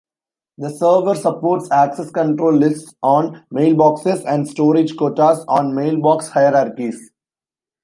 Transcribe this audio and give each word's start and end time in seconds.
The 0.57 0.71
server 0.71 1.13
supports 1.13 1.69
access 1.69 2.09
control 2.09 2.53
lists 2.55 2.91
on 3.03 3.45
mailboxes 3.53 4.25
and 4.25 4.49
storage 4.49 4.97
quotas 4.97 5.45
on 5.47 5.75
mailbox 5.75 6.27
hierarchies. 6.29 7.11